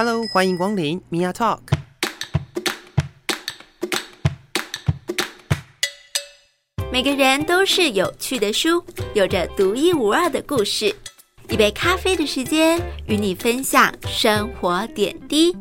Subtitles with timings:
[0.00, 1.58] Hello，欢迎光临 Mia Talk。
[6.92, 8.80] 每个人都是有趣的书，
[9.12, 10.94] 有着独一无二的故事。
[11.48, 15.52] 一杯咖啡的时间，与你分享生活点滴。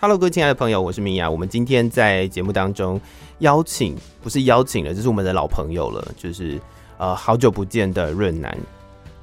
[0.00, 1.30] Hello，各位亲爱的朋友，我是 Mia。
[1.30, 3.00] 我们今天在节目当中
[3.38, 6.60] 邀请，不是邀请了，这是我们的老朋友了，就是
[6.98, 8.58] 呃好久不见的润男。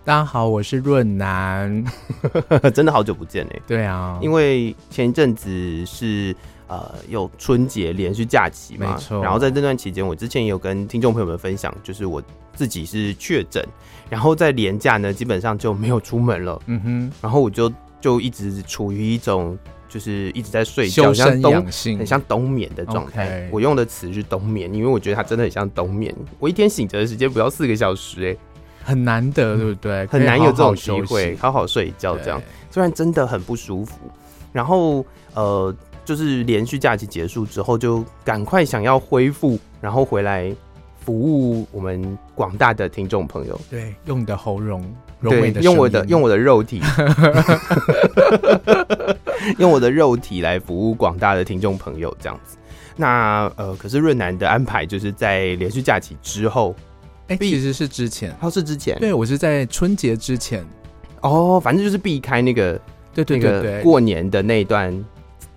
[0.10, 1.86] 大家好，我是润南，
[2.74, 3.60] 真的好久不见哎。
[3.68, 6.36] 对啊，因为前一阵子是
[6.68, 9.22] 呃有春节连续假期嘛，没错。
[9.22, 12.20] 然后在这段期间，我之前也有跟听众朋友们分享，就是我
[12.56, 13.64] 自己是确诊，
[14.10, 16.60] 然后在连假呢，基本上就没有出门了。
[16.66, 17.72] 嗯哼，然后我就
[18.02, 19.56] 就一直处于一种。
[19.92, 21.66] 就是一直在睡觉，像冬，
[21.98, 23.28] 很像冬眠的状态。
[23.28, 23.50] Okay.
[23.52, 26.16] 我用的词是冬眠，因为我觉得它真的很像冬眠。
[26.38, 28.38] 我一天醒着的时间不到四个小时，欸，哎，
[28.90, 30.06] 很难得，对不对？
[30.08, 33.96] 很难有这种机会好好睡一觉，这样虽然真的很不舒服。
[34.52, 40.52] 然后呃，就是连续假期结束之后，就赶快想要恢复，然后回来
[41.00, 43.62] 服务我们广大的听众朋友。
[43.70, 44.84] 对，用你的喉咙。
[45.22, 46.82] 对，用我的用我的肉体，
[49.60, 52.58] 用我的肉体来服务广大的听众朋友，这样子。
[52.96, 56.74] 那呃，可是润南的安排就是在连续假期之后，
[57.30, 60.66] 哎、欸，其实是之前，他、哦、是之前，对我是在春节之前，
[61.22, 62.74] 哦，反正就是避开那个，
[63.14, 64.94] 对对对对，对，过年的那一段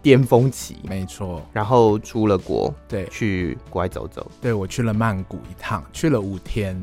[0.00, 1.42] 巅峰期，没错。
[1.52, 6.80] 然后出了国，对，去国外走走，对我去了曼谷一趟，去了五天，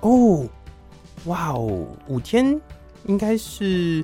[0.00, 0.46] 哦。
[1.26, 2.58] 哇哦，五天
[3.04, 4.02] 应该是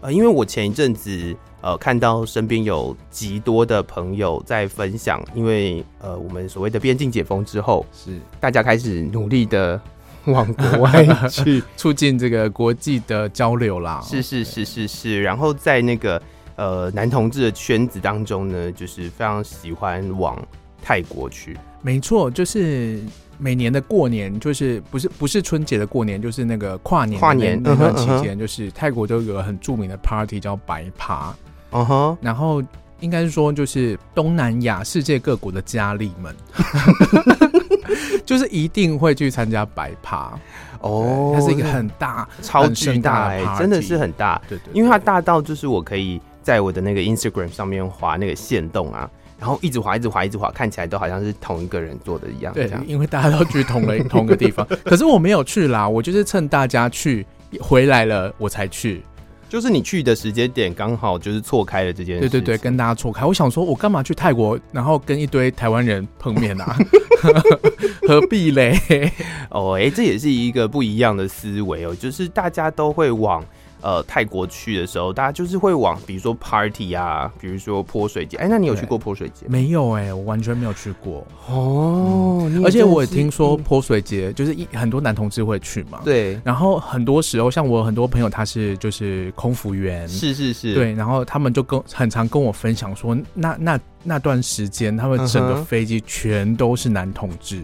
[0.00, 9.80] 呃，因为我前一阵子呃看到身边有极多的朋友在分享，因为呃我们所谓的边境解封之后，是大家开始努力的
[10.26, 14.00] 往国 外去促进这个国际的交流啦。
[14.04, 16.20] 是是是是是，然后在那个
[16.56, 20.40] 呃男同志的圈子当中呢，就是非常喜欢往
[20.82, 21.56] 泰国去。
[21.82, 23.00] 没错，就是。
[23.38, 31.34] 每年的过年，就是不是不是春节的过年，就是那个跨年跨年那段期间，就是泰国都有个很著名的 party 叫白趴，
[31.72, 32.62] 嗯哼，然后
[33.00, 36.34] 应该是说，就是东南亚世界各国的佳丽们，
[38.24, 40.32] 就是一定会去参加白趴。
[40.80, 49.10] 哦，它是一个很大超巨大哎，真的是很大，对，对对，因为它大到就是我可以在我的那个 Instagram 上面滑那个线动啊。
[49.38, 52.52] 然后一直滑，一直滑，一直滑，看起来都好像是同一个人做的一样。
[52.54, 57.26] 对，因为大家都去同了 同一个地方，可是我没有去啦，我就是趁大家去
[57.60, 59.02] 回来了，我才去。
[59.48, 62.28] 就是你去的时间点刚好就是错开了这件事。
[62.28, 63.24] 对对对，跟大家错开。
[63.24, 66.76] 我想说，我干嘛去泰国，然后跟一堆台湾人碰面啊？
[68.08, 68.76] 何必嘞？
[69.50, 73.44] 哦，哎，这也是一个不一样的思维哦，就是大家都会往。
[73.82, 78.36] 呃，泰国去的时候，大家就是会往，比如说 party 啊，比如说泼水节。
[78.38, 79.46] 哎、欸，那你有去过泼水节？
[79.48, 81.26] 没有哎、欸，我完全没有去过。
[81.48, 86.00] 哦，嗯、而且我也听说泼水节就是一很多男同志会去嘛。
[86.04, 86.40] 对。
[86.42, 90.08] 然后很多时候，像我很多朋友，他是就是空服员。
[90.08, 90.74] 是是是。
[90.74, 97.62] 对，然后他们就跟很常跟我分享说，那那那段时间，他们整个飞机全都是男同志。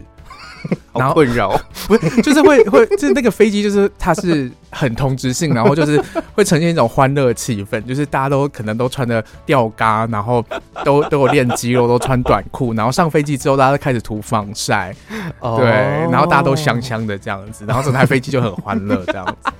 [0.92, 1.58] 然后困扰
[1.88, 6.02] 不是，就是会会就是那个飞机，就是它是很同质性，然后就是
[6.34, 10.44] 会呈现一种欢乐气氛，就是大家都可能都穿的吊嘎，然后
[10.84, 14.94] 都都有练肌肉，都穿短裤，然后上飞机之后，大家都开始涂防晒，
[15.40, 15.66] 对，
[16.10, 19.52] 然后大家都香香的这样子，然后整台飞机就很欢乐这样子。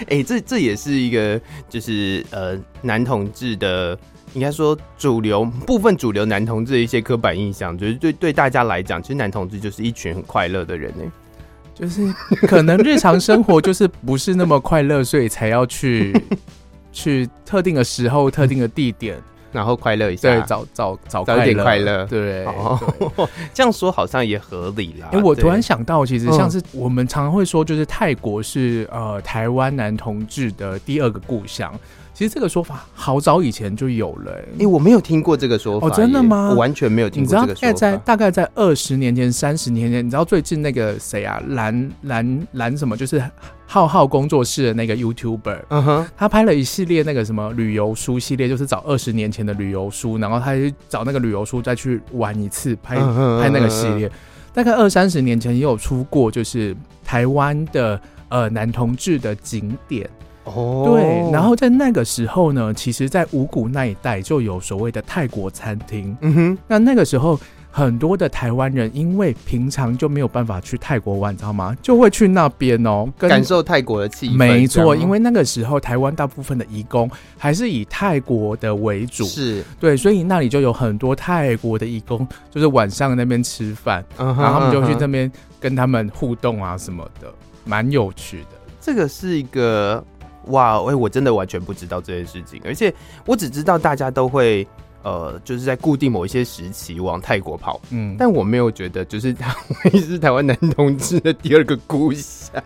[0.00, 3.96] 哎、欸，这这也是一个就是呃男同志的。
[4.34, 11.04] 应该说，主流部分主流男同志的一些刻板印象，就是对对大家来讲，其实男同志就是一群很快乐的人呢。
[11.74, 12.12] 就是
[12.46, 16.14] 可能日常生活就是不是那么快乐，所以才要去
[16.92, 19.16] 去特定的时候、特定的地点，
[19.52, 22.44] 然后快乐一下，对，找找找找一点快乐，对。
[22.46, 22.78] 哦，
[23.52, 25.08] 这样说好像也合理啦。
[25.12, 31.72] 哎、欸，我突然想到，其实像是我们常常会说，就是泰国是呃台湾男同志的第二个故乡。
[32.12, 35.86] 其实这个说法好早以前就有了，欸，哎、欸，我没有听过这个说法。
[35.86, 36.50] 哦，真的吗？
[36.50, 37.66] 我完全没有听过这个说法。
[37.66, 43.22] 你知道，在大概在二十年前、三十年前，你知道最近那个谁啊，蓝蓝蓝什么，就是
[43.72, 54.10] 浩浩工作室的那个 YouTuber，嗯哼，他拍了一系列那个什么旅游书系列，就是找二十年前的旅游书，然后他去找那个旅游书再去玩一次，拍拍那个系列。
[54.52, 60.10] 大概二三十年前也有出过，就是台湾的呃男同志的景点。
[60.42, 66.16] 哦，对，然后在那个时候呢，其实，在五股那一带就有所谓的泰国餐厅。
[66.22, 67.38] 嗯哼，那那个时候
[67.72, 71.76] 很多的台湾人因为平常就没有办法去泰国玩，你知道吗？
[71.80, 74.36] 就会去那边哦，感受泰国的气氛。
[74.36, 77.08] 没错，因为那个时候台湾大部分的移工
[77.38, 85.30] 还是以泰国的为主，是对，所以那里就有很多泰国的移工，就是晚上那边吃饭，嗯、然后他们就去那边
[85.60, 87.32] 跟他们互动啊什么的，
[87.64, 88.58] 蛮有趣的。
[88.80, 90.04] 这个是一个
[90.46, 92.92] 哇，哎，我真的完全不知道这件事情，而且
[93.24, 94.66] 我只知道大家都会。
[95.02, 102.62] 呃，就是在固定某一些时期往泰国跑，嗯，但我没有觉得就是他会是台湾男同志的第二个故乡。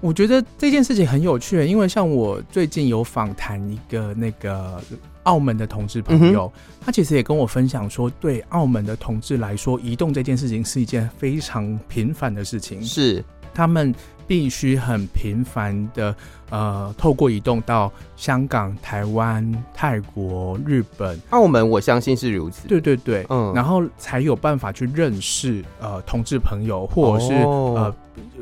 [0.00, 4.82] 我觉得这件事情很有趣，因为像我最近有访谈一个那个
[5.24, 13.94] 澳门的同志朋友，嗯、他其实也跟我分享说，对澳门的同志来说，移动这件事情是一件非常频繁的事情，是他们。
[14.28, 16.14] 必须很频繁的，
[16.50, 22.68] 呃，透过移动到香港、台湾、泰国、日本、澳门，我相信是如此。
[22.68, 27.94] 对对对，嗯，然后才有办法去认识呃同志朋友，或者是、哦、呃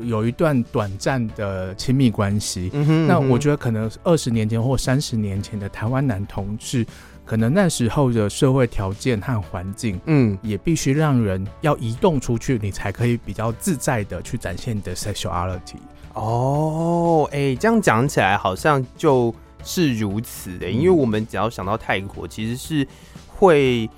[0.03, 2.69] 有一段短暂的亲密关系。
[2.73, 6.85] 嗯哼嗯哼，那我觉得可能二十年前或三十年前的台湾男同志。
[7.27, 15.75] 可能那时候的社会条件和环境，嗯，也必须让人要移动出去，你才可以比较自在的去展现你的 sexuality。
[16.13, 22.87] 哦，哎、欸，这样讲起来好像就是如此的，因为我们只要想到泰国，其实是
[23.27, 23.89] 会，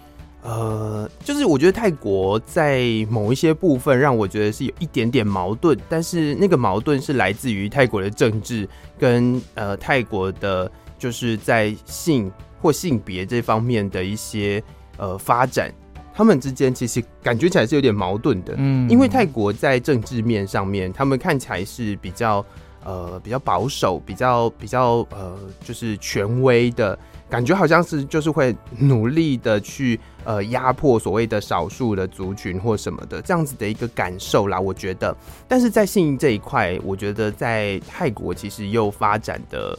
[0.42, 8.68] 呃，就是我觉得泰国在某一些部分让我觉得是有一点点矛盾，但是那个矛盾是来自于泰国的政治
[8.98, 12.32] 跟呃泰国的，就是在性。
[12.62, 14.62] 或性别这方面的一些
[14.98, 15.74] 呃发展，
[16.14, 18.54] 他们之间其实感觉起来是有点矛盾的。
[18.58, 22.46] 嗯，因为泰国在政治面上面，他们看起来是比较
[22.84, 26.98] 呃比较保守，比较比较呃就是权威的
[27.30, 34.60] 感觉，好像是就是会努力的去呃压迫所谓的少数的族群或什么的这样子的一个感受啦。
[34.60, 35.16] 我觉得，
[35.48, 39.78] 但是在性这一块，我觉得在泰国其实又发展的。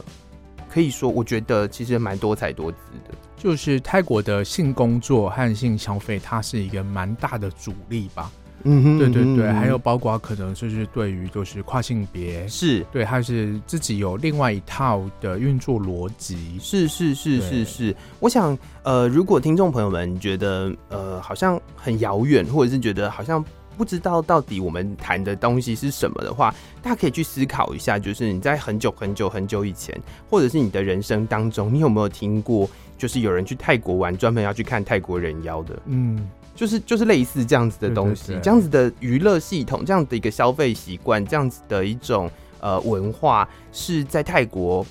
[0.71, 2.77] 可以说，我觉得其实蛮多彩多姿
[3.07, 3.13] 的。
[3.35, 8.31] 就是泰国的性工作和性消费，它是一个蛮大的主力吧。
[8.63, 16.59] 嗯哼，对对对，嗯、还有包括可能就是对于就是跨性别，是对，还是自己有另外一套的运作逻辑。
[16.61, 17.95] 是是是是是。
[18.19, 23.43] 我想，呃，如果听众朋友们觉得呃好像很遥远，或者是觉得好像。
[23.77, 27.97] 不知道到底我们谈的东西是什么的话，大家可以去思考一下。
[27.97, 35.79] 就是你在很久很久很久以前，或者是你的人生当中，你有没有听过，就是有人去泰国玩，专门要去看泰国人妖的？
[35.85, 42.29] 嗯，就是就是类似这样子的东西，这样子的娱乐系统，这样的一个消费习惯，这样子的一种
[42.59, 44.85] 呃文化，是在泰国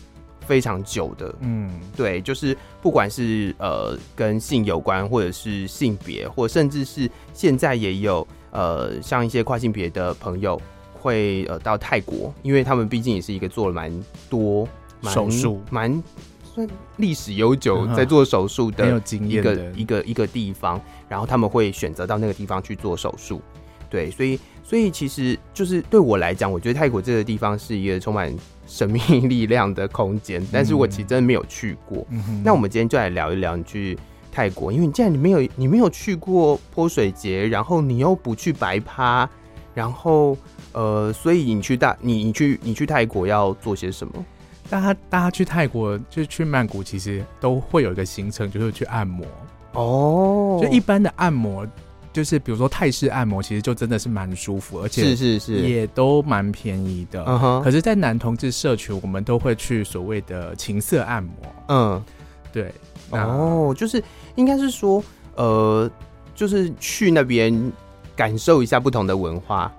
[0.50, 1.32] 非常久的。
[1.38, 8.26] 嗯，对，就是不管是呃跟性有关，或者是性别，或甚至是现在也有。
[8.52, 10.61] 呃，像一些跨性别的朋友
[10.93, 14.67] 会呃到泰国，因为他们毕竟也是一个做了蛮多
[15.02, 16.02] 手术、蛮
[16.43, 23.41] 算历史悠久在做手术的一个一个一个地方，然后他们会选择到那个地方去做手术。
[23.88, 28.35] 对，所以所以其实就是对我来讲，我觉得泰国这个地方是一个充满
[28.71, 32.07] 神秘力量的空间，但是我其实真的没有去过。
[32.09, 33.99] 嗯、那我们今天就来聊一聊你去。
[34.33, 39.29] 泰国，因为你既然你没有你没有去过泼水节，然后你又不去白趴，
[39.75, 40.39] 然后
[40.73, 44.25] 呃，所以你去大你你去你去泰国要做些什么？
[44.71, 49.27] 大家大家去泰国就是去曼谷，其实都会有一个行程，就是去按摩
[49.73, 50.61] 哦。
[50.62, 51.67] 就一般的按摩，
[52.12, 57.25] 就是比如说泰式按摩，其实就真的是蛮舒服，而且是是是也都蛮便宜的。
[57.26, 57.62] 嗯哼。
[57.62, 61.33] 可是，在男同志社群，我们都会去所谓的情色按摩。
[61.69, 62.05] 嗯，
[62.52, 62.73] 对。
[63.11, 64.02] 哦，就是
[64.37, 65.02] 应该是说，
[65.35, 65.90] 呃，
[66.35, 67.73] 就是去那边
[68.14, 69.73] 感受一下不同的文化，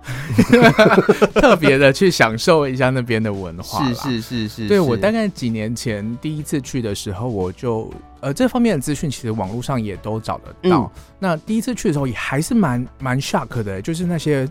[1.36, 3.88] 特别的去享受一下那边的文化。
[3.88, 7.90] 是是是是，对，我大概几年前第一次去的时候，我就
[8.22, 10.84] 呃这方面的资讯其实网络上也都找得到。
[10.84, 14.48] 嗯、那第一次去的时候也还是蛮蛮 shock 的，就是那些。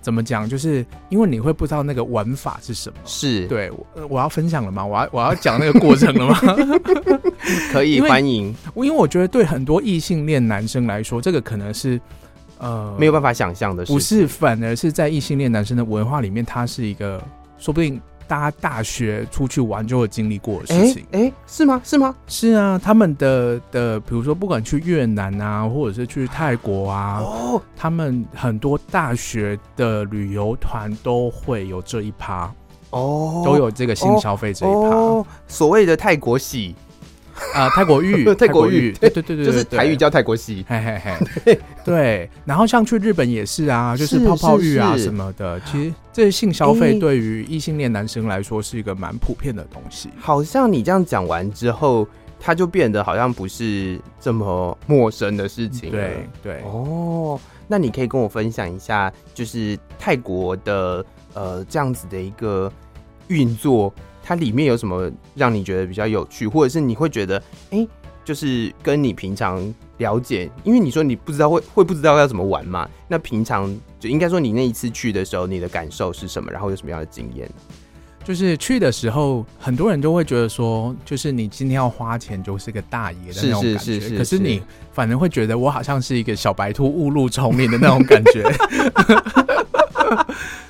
[0.00, 0.48] 怎么讲？
[0.48, 2.96] 就是因为你会不知道那个玩法是什么。
[3.04, 4.86] 是对，我我要分享了吗？
[4.86, 6.38] 我要我要讲那个过程了吗？
[7.72, 8.54] 可以欢迎。
[8.76, 12.00] 因为我觉得对很多异性恋男生来说，这个可能是
[12.58, 13.92] 呃没有办法想象的事。
[13.92, 17.22] 不是，反而是在异性恋男生的文化里面，它是一个
[17.58, 18.00] 说不定。
[18.28, 21.80] 大家大学出去玩就会经历过的事情，哎、欸欸，是吗？
[21.82, 22.14] 是吗？
[22.26, 32.52] 是啊，他们的的，比如说，不管去越南啊，或者是去泰国啊，哦，他们很多大学的旅游团都会有这一趴，
[32.90, 36.76] 哦，都有这个性消费这一趴，哦，所谓的泰国洗。
[37.58, 42.30] 啊， 泰国浴，泰国浴，对对对对，就是台语叫泰国洗，嘿嘿嘿，对。
[42.44, 45.60] 然后像去日本也是啊，就是泡泡浴啊什么的。
[45.62, 50.08] 其实这些性消费对于异性恋男生来说是一个蛮普遍的东西。
[50.18, 52.06] 好像你这样讲完之后，
[52.38, 55.90] 它就变得好像不是这么陌生的事情。
[55.90, 56.62] 对对。
[56.62, 62.72] 哦，那你可以跟我分享一下，就是泰国的呃这样子的一个
[63.26, 63.92] 运作。
[64.28, 67.38] 它里面有什么让你觉得比较有趣，或者是你会觉得，
[67.70, 67.88] 哎、欸，
[68.22, 72.86] 就是跟你平常了解，因为你说你不知道会会不知道要怎么玩嘛？
[73.08, 76.52] 那平常就应该说你那一次去的时候，你的感受是什么？
[76.52, 77.50] 然后有什么样的经验？
[78.22, 83.78] 就是去的时候，很多人都会觉得说，就是你今天要花钱，就是个大爷的那种感觉。
[83.78, 88.44] 是是是是是，可是你反而会觉得我好像是一个小白兔误入丛林的那种感觉。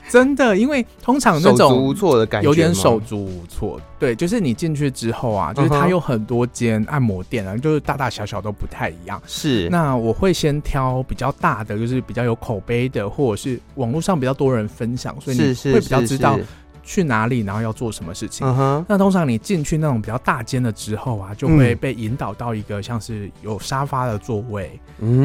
[0.08, 3.80] 真的，因为通常那种手足无措的感觉，有点手足无措。
[3.98, 9.20] 对，就是你进去之后啊，就是它有很多间按摩店啊，就是大大小小都不太一样。
[9.26, 16.38] 是，那我会先挑比较大的，就是比较有口碑的，或者是网络上比较多人分享，所以你会比较知道
[16.84, 18.46] 去哪里，然后要做什么事情。
[18.86, 24.78] 那通常你进去那种比较大间的之后啊，就会被引导到一个像是有沙发的座位，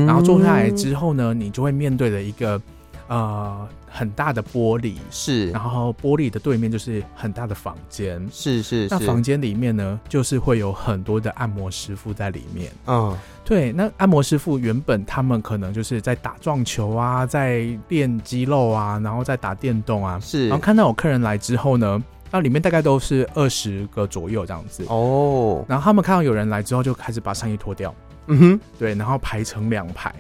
[0.06, 2.60] 然后坐下来之后呢，你就会面对的一个
[3.08, 3.68] 呃。
[3.96, 8.88] 很大的玻璃是，然后玻璃的对面就是很大的房间，是是是。
[8.90, 12.72] 那房间里面呢，就是会有很多的按摩师傅在里面。
[12.88, 13.72] 嗯，对。
[13.72, 20.20] 那按摩师傅原本他们可能就是在打撞球啊，在练肌肉啊，然后在打电动啊。
[20.20, 20.48] 是。
[20.48, 24.84] 然后看到有客人来之后呢，那里面大概都是二十个左右这样子。
[24.90, 25.64] 哦。
[25.68, 27.94] 然后他们看到有人来之后，就开始把上衣脱掉。
[28.26, 28.60] 嗯哼。
[28.80, 30.12] 对，然后排成两排，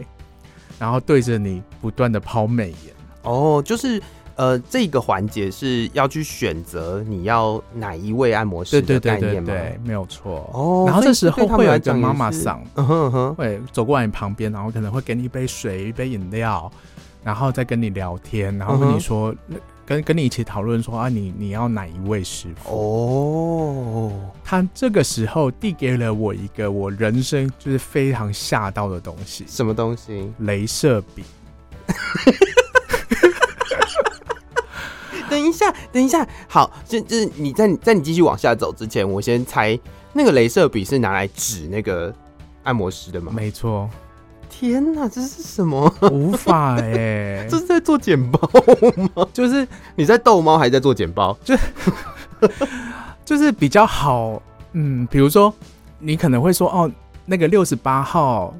[0.77, 2.92] 然后对着你不断的抛媚眼。
[3.23, 4.01] 哦，就是
[4.35, 9.47] 呃，这个环节是要去选择你要哪一位按摩师的概念吗？
[9.47, 10.49] 对，对，对，对，没有错。
[10.53, 16.71] 哦，然后这时候会有一个妈妈桑，嗯哼哼，会走过来你旁边，然后可能会给你一杯水、一杯饮料，
[17.23, 22.71] 然后再跟你聊天，然后跟你说，嗯、跟跟你一起讨论说啊，你你要哪一位师傅？
[22.71, 24.11] 哦，
[24.43, 30.33] 他这个时候递给了我一个我人生就是非常吓到的东西，什么东西？
[30.41, 31.23] 镭射笔。
[35.33, 39.77] 等一下，等一下，好，就就是你在在你继续往下走之前，我先猜
[40.13, 42.13] 那个镭射笔是拿来指那个
[42.63, 43.31] 按摩师的吗？
[43.35, 43.89] 没错。
[44.49, 45.91] 天哪，这是什么？
[46.11, 48.39] 无法哎、欸， 这是在做简报
[49.15, 49.27] 吗？
[49.33, 51.35] 就是你在逗猫，还是在做简报？
[51.43, 51.55] 就
[53.25, 54.41] 就是比较好，
[54.73, 55.51] 嗯，比如说
[55.97, 56.91] 你可能会说哦，
[57.25, 58.53] 那个六十八号。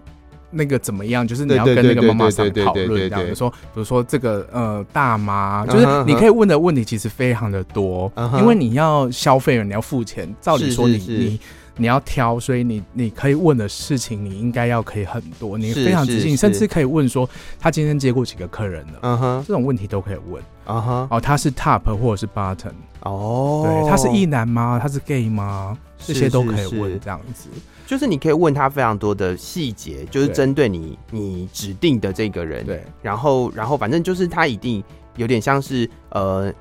[0.53, 1.27] 那个怎么样？
[1.27, 11.39] 就是你要跟那个妈妈桑讨论这样，子说，比如说这个呃大妈，就是你可以问的问题其实非常的多，因为你要消费了，你要付钱，照理说你你
[11.77, 17.27] 你要挑，所以你你可以问的事情你应该要可以很多，你非常自信，甚至可以问说
[17.59, 24.79] 他今天接过几个客人了，嗯哼，这种问题都可以问，啊哈，哦他是 top 或者是 bottom，哦，对，他是异男吗？
[24.81, 25.75] 他是 gay 吗？
[26.05, 27.47] 这些都可以问这样子。
[27.85, 34.83] 就是你可以问他非常多的细节，就是针对你你指定的这个人，对，然后然后反正就是他一定
[35.17, 36.51] 有点像是呃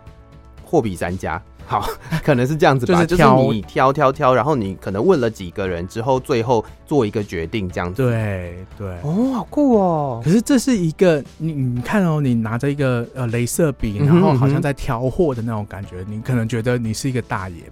[0.65, 1.89] 货比三家，好，
[2.25, 10.21] 可能是这样子吧，就是你挑挑挑，然后你可能问了几个人之后，最后做一个决定这样子，对对，哦，好酷哦！
[10.25, 17.63] 可是这是一个你你看哦，你拿着一个呃镭射笔，然后好像在挑货的那种感觉，你可能觉得你是一个大爷，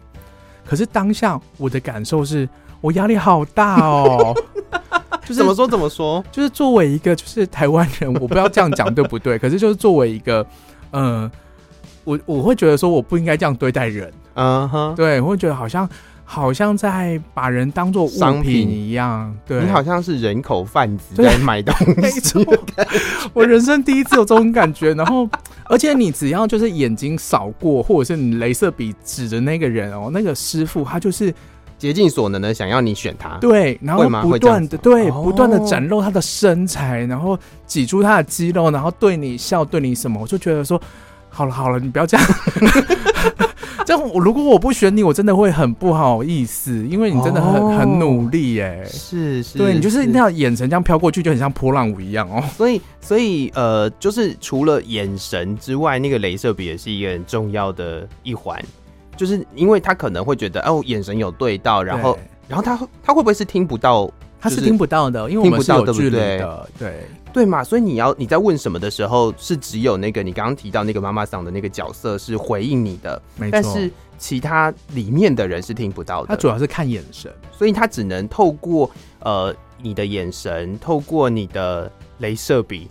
[0.65, 2.49] 可是当下我的感受是。
[2.81, 4.35] 我压力好大哦，
[5.23, 10.45] 就是怎么说怎么说，就是作为一个就是台湾人，我不知道这样讲对不对， 可是就是作为一个，
[10.91, 11.31] 呃，
[12.05, 15.89] 我我会觉得说我不应该这样对待人，嗯哼，对，我会觉得好像
[16.25, 21.75] 好像在把人当做商品一样，对，你好像是人口贩子在买东
[22.09, 22.47] 西，
[23.35, 25.29] 我人生第一次有这种感觉，然后
[25.65, 31.35] 而且你只要就是眼睛扫过，或者是你镭射笔指着那个人哦，那个师傅他就是。
[31.81, 40.79] 竭尽所能的想要你选他，对，然后不断的对，不断的展露他的身材，然后挤出他的肌肉，然后对你笑，对你什么，我就觉得说，
[41.31, 42.27] 好了好了，你不要这样，
[43.87, 58.63] 这样我如果我不选你，我真的会很不好意思，因为你真的很很努力耶，是是，对你就是那样眼神这样飘过去，就很像波浪舞一样哦，所以所以呃，就是除了眼神之外，那个镭射笔也是一个很重要的一环。
[59.21, 64.11] 就是因为他可能会觉得哦，眼神有对到，然后然后他他会不会是听不到？
[64.41, 67.63] 他是听不到的，因为我们是有距离的，对对嘛。
[67.63, 73.53] 所以你要你在问什么的时候，是只有那个你刚刚提到那个妈妈桑的那个角色是回应你的，没错。
[73.53, 76.29] 但是其他里面的人是听不到的。
[76.29, 82.89] 他主要是看眼神，所以他只能透过呃你的眼神，透过你的镭射笔。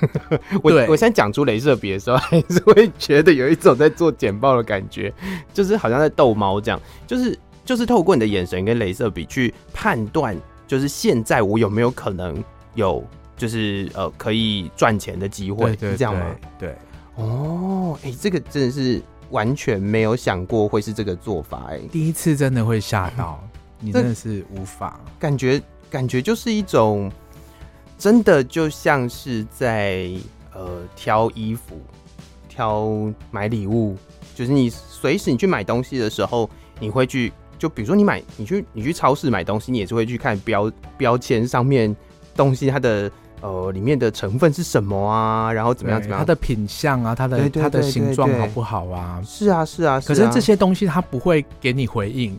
[0.62, 5.12] 我我现在讲出镭射笔的时候，还是会觉得有一种在做简报的感觉，
[5.52, 6.80] 就是好像在逗猫这样。
[7.06, 12.42] 就是就是透过你的眼神跟镭射笔去判断，就是现在我有没有可能
[12.74, 13.04] 有。
[13.34, 16.26] 就是呃，可以赚钱的机会，是这样吗？
[16.60, 16.76] 对，
[17.16, 23.48] 哦，哎、欸，这个真的是完全没有想过会是这个做法、欸，哎，第一次真的会吓到、嗯、
[23.88, 27.10] 你，真的是无法感觉，感觉就是一种
[28.02, 30.10] 真的就像是在
[30.52, 31.80] 呃挑衣服、
[32.48, 32.90] 挑
[33.30, 33.96] 买礼物，
[34.34, 41.94] 就是你随时你去买东西的时候，你会去，就比如说你买，你去你去超市买东西，你也是会去看标标签上面
[42.34, 43.08] 东西它的。
[43.40, 45.52] 呃，里面的成分是什么啊？
[45.52, 46.00] 然后怎么样？
[46.00, 46.20] 怎么样？
[46.20, 49.20] 它的品相啊，它的它的形状好不好啊？
[49.26, 50.00] 是啊，是啊。
[50.00, 52.38] 可是这些东西它不会给你回应。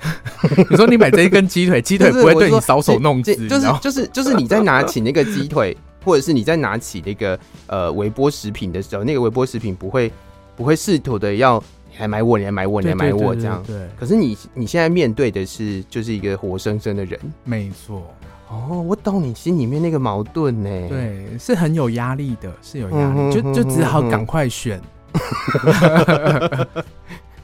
[0.70, 10.10] 你说你买这一根鸡腿，鸡腿不会对你搔首弄姿，就是就是就是你在拿起那个鸡腿，或者是你在拿起那个呃微波食品的时候，那个微波食品不会
[10.56, 13.62] 不会试图的要你来买我，你来买我，你来买我这样。
[13.66, 13.76] 对。
[13.98, 18.10] 可是你你现在面对的是就是一个活生生的人，没错。
[18.48, 20.70] 哦，我懂你心里面那个矛盾呢。
[20.88, 24.80] 对，是很有压力的，是有压力，嗯、就就只好赶快选。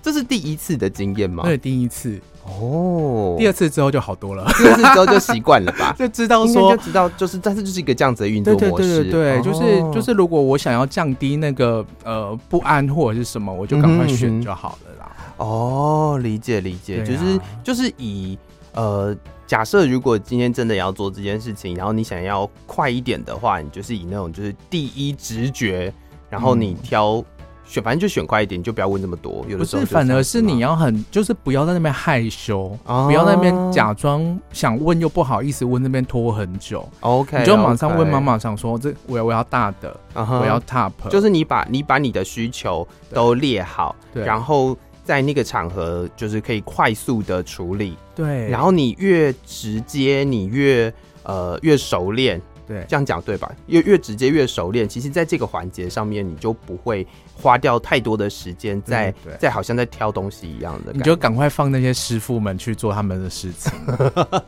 [0.02, 1.42] 这是第一次的经验吗？
[1.44, 2.18] 对，第一次。
[2.46, 4.44] 哦，第二次之后就好多了。
[4.58, 5.94] 第二次之后就习惯了吧？
[5.98, 9.04] 就知道说，就知道就是，但是就是一个这样子的运作模式。
[9.04, 15.12] 对对对对，对、哦、就是就是，如果我想要降低那个呃不安或者是什么，我就赶快选就好了啦。
[15.36, 18.38] 哦，理解理解，啊、就是就是以
[18.74, 19.16] 呃。
[19.46, 25.94] 假设如果今天真的要做这件事情，然后你想要快一点的话，你就是以那种就是第一直觉，
[26.28, 27.22] 然后你挑
[27.66, 29.44] 选，反正就选快一点，你就不要问这么多。
[29.48, 36.88] 有的时候不是，反而是你要很，就是不要在那边害羞，不要在那边假装想问又不好意思问，那边拖很久。
[37.00, 44.76] OK，你就马上问妈妈，想说这我要我要大的，我要 top，就是你把你把你的需求都列好，对，然后。
[45.06, 48.50] 在那个场合，就是可以快速的处理，对。
[48.50, 50.92] 然后你越直接，你越
[51.22, 53.50] 呃越熟练，对，这样讲对吧？
[53.66, 63.72] 越越直接越熟练，其实在这个环节上面，你就不会花掉太多的时间在在好像在挑东西一样的，你就赶快放那些师傅们去做他们的事情，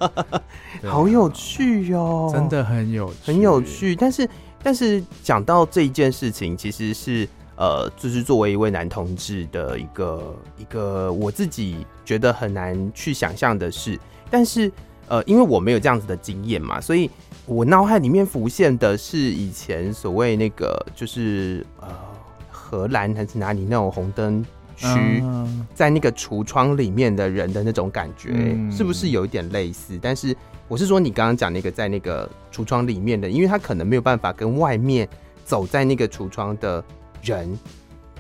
[0.91, 3.95] 好有趣哟，真的很有很有趣。
[3.95, 4.29] 但是
[4.63, 7.29] 但是讲到这一件事情，其实是。
[7.61, 13.99] 呃，就是作为一位男同志的一个一个，我自己觉得很难去想象的事。
[14.31, 14.71] 但是，
[15.09, 17.11] 呃，因为我没有这样子的经验嘛，所以
[17.49, 21.89] 我脑海里面浮现的是以前所谓那个，就是呃，
[22.51, 24.45] 荷兰还是哪里那种红灯
[24.77, 25.23] 区，
[25.75, 29.99] 在那个橱窗里面的人的那种感觉，嗯，是不是有一点类似？
[30.01, 30.37] 但是
[30.69, 35.09] 我是说，你刚刚讲那个在那个橱窗里面的，因为他可能没有办法跟外面
[35.45, 36.85] 走在那个橱窗的。
[37.21, 37.59] 人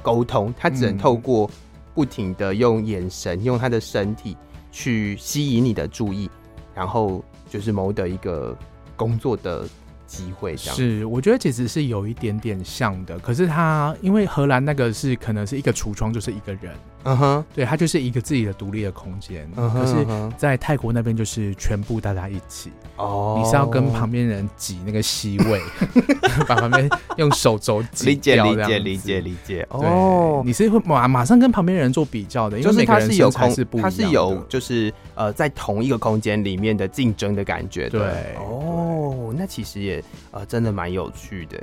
[0.02, 1.48] 沟通，他只能透过
[1.94, 4.36] 不停的用眼神、嗯、用他的身体
[4.72, 6.28] 去吸引你的注意，
[6.74, 8.58] 然后就是谋得一个
[8.98, 9.66] 工作的
[10.06, 10.54] 机会。
[10.56, 13.18] 这样是，我觉得其实是有一点点像的。
[13.20, 16.74] 可是他因为荷兰那个是可能是一个橱窗，就是一个人。
[17.04, 19.48] 嗯哼，对，它就是一个自己的独立的空间。
[19.56, 20.06] Uh -huh, 可是，
[20.36, 22.70] 在泰国那边就是全部大家一起。
[22.96, 28.06] 哦、uh 你是要跟旁边人挤那个席位，uh 把旁边用手肘挤。
[28.06, 29.66] 理解，理解，理解，理解。
[29.70, 37.88] 哦、oh.，你是会马马上跟旁边人做比较的，因为每个人身材是不它是有就是呃在同一个空间里面的竞争的感觉。
[37.88, 38.00] 对，
[38.38, 41.58] 哦、oh,，那其实也呃真的蛮有趣的。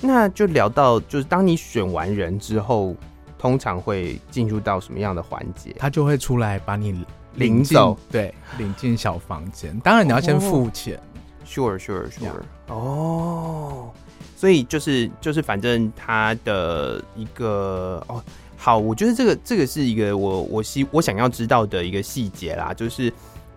[0.00, 2.94] 那就聊到就是当你选完人之后。
[3.38, 5.74] 通常会进入到什么样的环节？
[5.78, 7.04] 他就会出来把你
[7.36, 9.78] 领走，对，领进小房间。
[9.80, 10.96] 当然你要先付钱。
[10.96, 12.42] Oh, sure, sure, sure.
[12.66, 13.94] 哦、oh,，
[14.36, 18.22] 所以就是就是，反正他的一个哦，
[18.56, 23.10] 好，我觉得这个这个是一个我我希我想要知道的一个细节啦，就是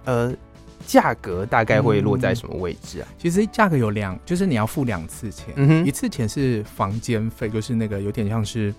[0.05, 0.33] 呃，
[0.85, 3.07] 价格大概会落在什么位置啊？
[3.09, 8.73] 嗯、其实价格有两，就是你要付两次钱，嗯，一次钱是房间费，就是那个有点像是。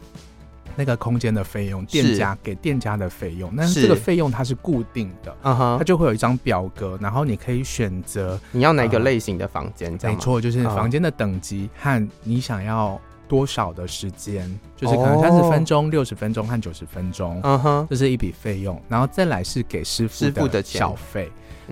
[0.77, 21.31] 那个空间的费用，店家给店家的费用，但是这个费用它是固定的，嗯哼，它就会有一张表格，然后你可以选择你要哪个类型的房间，没错，就是房间的等级和你想要多少的时间、嗯，就是可能三十分钟、六十分钟和九十分钟，嗯哼，这是一笔费用，然后再来是给师傅的小费，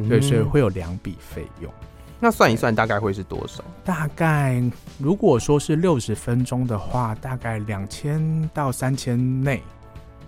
[0.09, 1.73] 对，所以会有两笔费用。
[2.21, 3.65] 那算一算，大概会是多少？
[3.83, 4.63] 大概
[4.99, 9.63] 如果说是六十分钟的话，大概两千到三千内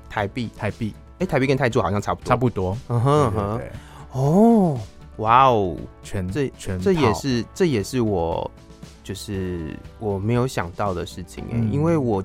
[0.08, 0.94] 台币，台币。
[1.18, 2.78] 哎，台币跟泰铢好像差不多，差不多。
[2.88, 3.60] 嗯哼哼，
[4.12, 4.80] 哦，
[5.18, 8.50] 哇哦，全这全这也是这也是我
[9.04, 12.24] 就是我没有想到的事情哎，因为我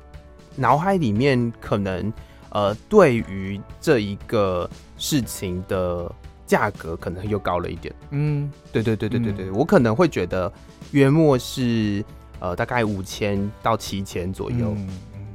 [0.56, 2.12] 脑海里面可能
[2.50, 6.10] 呃，对于这一个事情的
[6.48, 7.94] 价格可能又高了一点。
[8.10, 10.52] 嗯，对对对对对对，我可能会觉得
[10.92, 12.04] 约莫是
[12.40, 14.76] 呃大概五千到七千左右。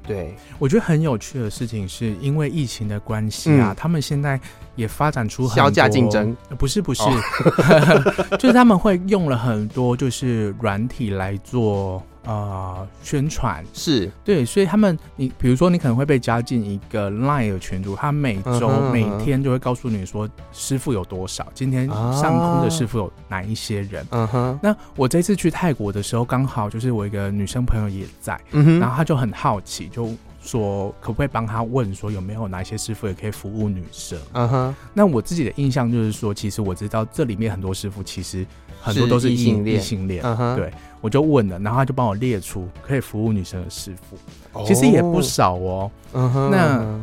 [0.04, 4.38] 对，我觉得很有趣的事情是因为疫情的关系啊，嗯、他们现在
[4.74, 14.10] 也发展出很多竞争，不是不是，哦、 就是他们会用了很多就是软体来做呃宣传，是。
[14.24, 24.06] 对，所以他们你比如说你可能会被加进一个 Line 的群组，他每周、嗯、每天就会告诉你说师傅有多少，今天上空的师傅有哪一些人。
[24.10, 30.08] 嗯哼，那我这次去泰国的时候，刚好就是我一个女生朋友也在，嗯哼，然后她就很好奇就。
[30.42, 34.18] 说可不可以帮他问说有没有哪一些师傅也可以服务女生？
[34.32, 34.74] 嗯哼。
[34.92, 38.46] 那我自己的印象就是说，其实我知道这里面很多师傅其实
[38.80, 39.76] 很多都是异性恋。
[39.76, 40.22] 异性恋。
[40.24, 40.56] 嗯哼。
[40.56, 45.90] 对，我就问了，然后他就帮我列出可以服务女生的师傅，其实也不少哦。
[46.12, 46.50] 嗯哼。
[46.50, 47.00] 那。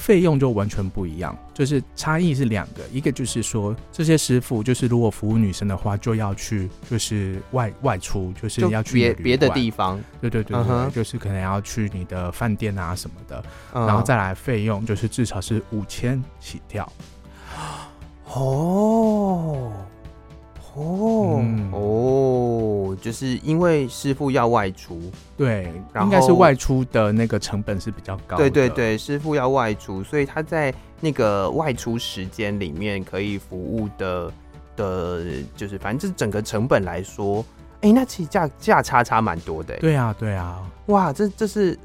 [0.00, 10.90] 费用就完全不一样，就是差异是两个，一个就是说这些师傅就是如果服务女生的话，就要去就是外外出，就是要去别别的地方，对对对对，uh huh.
[10.90, 13.86] 就是可能要去你的饭店啊什么的，uh huh.
[13.86, 16.90] 然后再来费用就是至少是五千起跳，
[18.32, 19.70] 哦。
[20.76, 25.00] 哦、嗯、哦，就是因为师傅要外出，
[25.36, 28.48] 对，然后应该是外出的那个成本是比较高的。
[28.48, 34.32] 对对对，师傅要外出，所以他在那个外出时间里面可以服务的
[34.76, 35.24] 的，
[35.56, 37.44] 就是反正这整个成本来说，
[37.80, 39.76] 哎、欸，那其实价价差差蛮多的。
[39.78, 41.76] 对啊，对啊，哇，这这是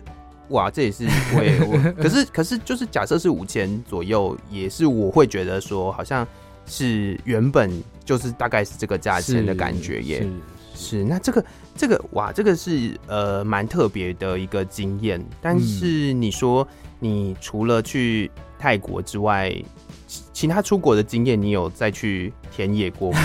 [0.50, 6.28] 哇，这也是我也我，可是可是就是假设是五千左右，也是我会觉得说好像。
[6.68, 7.70] 是原本
[8.06, 10.26] 就是大概是这个价钱的感觉耶，
[10.76, 11.44] 是，那这个
[11.76, 15.20] 这个哇，这个是呃蛮特别的一个经验。
[15.42, 16.66] 但是你说
[17.00, 19.52] 你除了去泰国之外，
[20.06, 23.20] 其，其他出国的经验，你有再去田野过吗？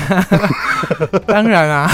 [1.26, 1.90] 当然啊，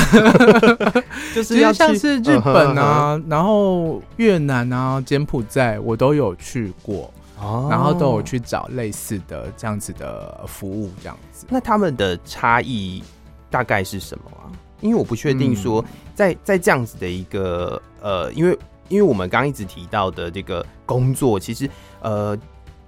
[1.34, 7.12] 就是要像是日本啊，然后越南啊、柬埔寨，我都有去过。
[7.38, 11.46] 哦，然后都有去找类似的这样子的服务，这样子。
[11.48, 13.02] 那他们的差异
[13.50, 14.50] 大概是什么啊？
[14.80, 21.68] 因为我不确定说在，在在这样子的一个呃，因为因为我们刚刚一直提到的这个工作，其实
[22.00, 22.38] 呃，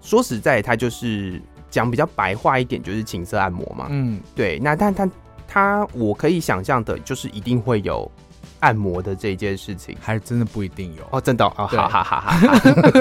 [0.00, 3.86] 说实在，它就是讲比较白话一点，就是情色按摩嘛。
[3.90, 4.58] 嗯，对。
[4.58, 5.10] 那但他
[5.46, 8.10] 他我可以想象的，就是一定会有。
[8.60, 11.02] 按摩的这件事情，还真的不一定有。
[11.10, 12.32] 哦，真的哦，好好好好，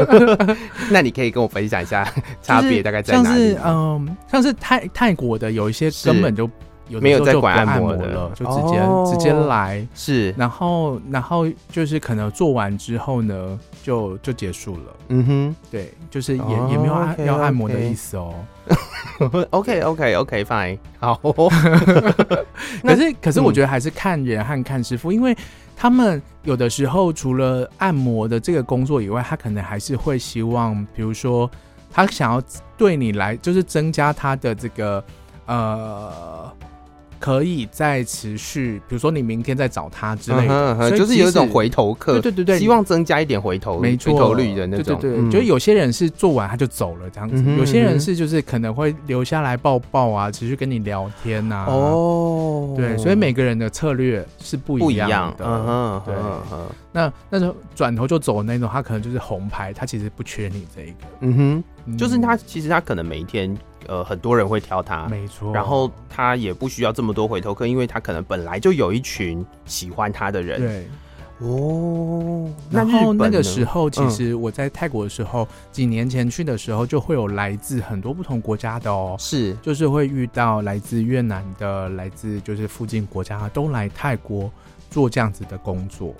[0.92, 2.08] 那你可以跟我分享一下
[2.42, 3.54] 差别大概在哪里？
[3.54, 6.50] 像是嗯，像是泰泰国的有一些根本就
[6.90, 14.96] 有没有在管按摩的，就直接直接来是，然后然后就是可能做完之后呢，就就结束了。
[15.10, 18.34] 嗯哼，对，就是也也没有按要按摩的意思哦。
[19.52, 21.20] OK OK OK Fine，好。
[22.84, 25.36] 可是可是我觉得还是看人和看师傅，因为
[25.76, 31.50] 他们有的时候除了按摩的这个工作以外，他可能还是会希望，比如说
[31.92, 32.42] 他想要
[32.78, 35.04] 对你来，就是增加他的这个
[35.48, 36.52] 呃。
[37.20, 45.00] 可以再持续，比如说你明天再找他之类的，就是有一种回头客，对对对对，希望增加一点回头，没错，回头率的那种。
[45.00, 51.66] 对对对，就有些人是做完他就走了这样子，有些人是就是可能会留下来抱抱啊，持续跟你聊天呐。
[51.68, 55.46] 哦，对，所以每个人的策略是不一样的。
[55.46, 56.16] 嗯对。
[56.92, 60.94] 那那种转头就走的那种，他可能就是红牌，他其实不缺你这一个。
[61.22, 63.56] 嗯哼，就是他其实他可能每一天。
[63.88, 65.54] 呃，很多人会挑他，没错。
[65.54, 70.60] 然后他也不需要这么多回头客，因为他可能本来就有一群喜欢他的人。
[70.60, 70.88] 对，
[71.40, 72.50] 哦。
[72.70, 84.52] 然后那个时候，其实我在泰国的时候，嗯、几年前去的时候，就会有来自很多不同国家的哦，是，就是会遇到来自越南的，来自就是附近国家都来泰国
[84.90, 86.14] 做这样子的工作。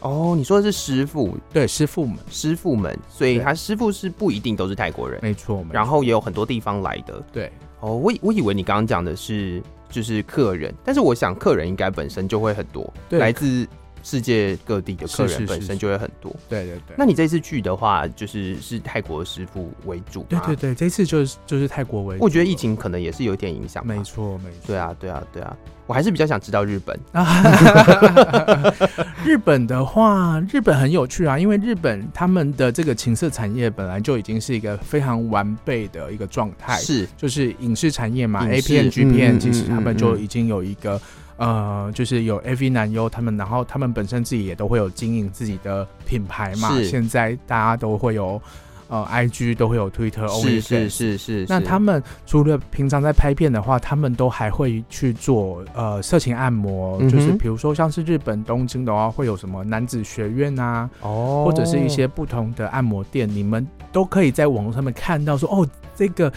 [0.00, 7.50] 哦，你说的是师傅，对，师傅们，师傅们，所以他师傅是不一定都是泰国人，没错，然后也有很多地方来的，对。
[7.80, 13.18] 哦，我我以为你刚刚讲的是就是客人，但是我想客人应该本身就会很多，对。
[13.18, 13.66] 来自
[14.06, 16.32] 世界各地的客人本身就会很多。
[16.48, 16.94] 对对对。
[16.96, 20.26] 那你这次去的话，就是是泰国的师傅为主吗？
[20.30, 22.22] 对对对，这次就是就是泰国为主。
[22.22, 23.84] 我觉得疫情可能也是有一点影响。
[23.84, 24.58] 没错没错。
[24.68, 25.56] 对啊对啊对啊，
[25.88, 26.96] 我还是比较想知道日本。
[29.26, 41.00] 日本的话，日本很有趣啊，因为日本他们的这个情色产业本来就已经是一个非常完备的一个状态，是就是影视产业嘛，A 片 G 片，其实他们就已经有一个。
[41.36, 46.70] 呃，就是有 AV 男优他们，然后他们本身自己也都会有经营自己的品牌嘛。
[46.70, 48.40] 是现在大家都会有
[48.88, 51.46] 呃 IG 都会有 Twitter，是是是是。
[51.48, 66.32] 那他们除了平常在拍片的话，他们都还会去做呃色情按摩，嗯、就是比如说像是日本东京的话，会有什么男子学院啊，哦，或者是一些不同的按摩店，你们都可以在网络上面看到说哦这个。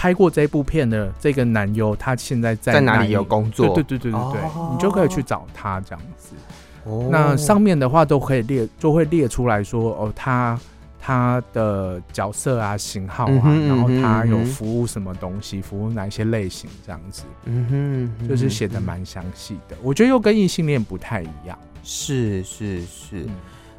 [0.00, 3.66] 拍过这部片的这个男优，他现在在哪里有工作？
[3.66, 6.34] 对对对对对对，哦、你就可以去找他这样子。
[6.84, 10.58] 哦，那上面的话都可以列，就会列出来说，哦，他
[10.98, 17.24] 他的角色啊、型号啊，嗯哼嗯哼，然后他有服务什么东西，服务哪一些类型这样子。
[17.44, 19.76] 嗯哼，嗯哼，就是写的蛮详细的。
[19.82, 21.58] 我觉得又跟异性恋不太一样。
[21.84, 23.36] 是是是，嗯、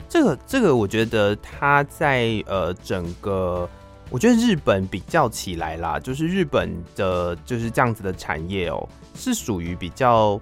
[0.07, 3.67] 这个这个，我觉得他在呃整个。
[4.11, 10.37] 我觉得日本比较起来啦，就是日本的就是这样子的产业哦、喔，是属于比较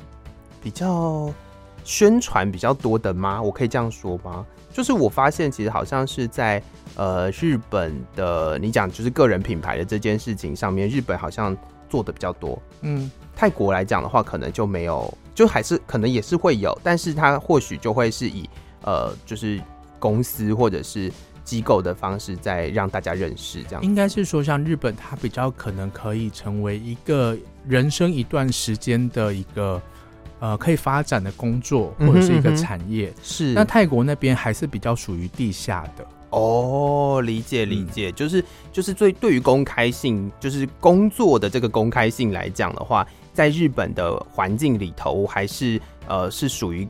[0.59, 1.31] 比较
[1.83, 3.39] 宣传比较多的吗？
[3.39, 4.43] 我可以这样说吗？
[4.73, 6.61] 就是我发现其实好像是在
[6.95, 11.55] 呃日本的你讲就是个人品牌的这件事情上面，日本好像
[11.87, 12.59] 做的比较多。
[12.81, 18.49] 嗯，泰国来讲的话，可能就没有，就还是可能也是会有，但是它或许就会是以
[18.81, 19.61] 呃就是
[19.99, 21.13] 公司或者是。
[21.49, 27.35] 机构的方式在让大家认识，这样应该是说，像日本，它比较可能可以成为一个
[27.67, 29.81] 人生一段时间的一个
[30.39, 33.07] 呃可以发展的工作或者是一个产业。
[33.07, 36.05] 嗯嗯是，那泰国那边还是比较属于地下的。
[36.29, 46.87] 哦，理解理解，嗯、就是就是最对于公开性，就是工作的这个公开性来讲的话，在日本的环境里头，还是呃是属于。